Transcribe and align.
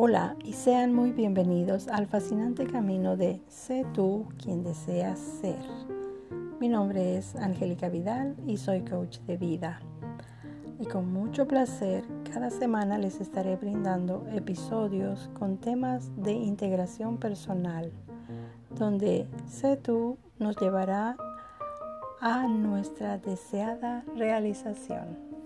Hola 0.00 0.36
y 0.44 0.52
sean 0.52 0.94
muy 0.94 1.10
bienvenidos 1.10 1.88
al 1.88 2.06
fascinante 2.06 2.68
camino 2.68 3.16
de 3.16 3.42
Sé 3.48 3.84
tú 3.94 4.28
quien 4.40 4.62
deseas 4.62 5.18
ser. 5.18 5.58
Mi 6.60 6.68
nombre 6.68 7.16
es 7.18 7.34
Angélica 7.34 7.88
Vidal 7.88 8.36
y 8.46 8.58
soy 8.58 8.82
coach 8.82 9.18
de 9.26 9.36
vida. 9.36 9.80
Y 10.78 10.86
con 10.86 11.12
mucho 11.12 11.48
placer, 11.48 12.04
cada 12.32 12.50
semana 12.50 12.96
les 12.96 13.20
estaré 13.20 13.56
brindando 13.56 14.24
episodios 14.30 15.30
con 15.36 15.56
temas 15.56 16.12
de 16.14 16.30
integración 16.30 17.18
personal, 17.18 17.90
donde 18.70 19.26
Sé 19.48 19.76
tú 19.78 20.16
nos 20.38 20.56
llevará 20.60 21.16
a 22.20 22.46
nuestra 22.46 23.18
deseada 23.18 24.04
realización. 24.14 25.37